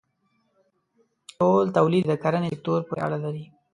[1.37, 3.45] ټول تولید یې د کرنې سکتور پورې اړه لري.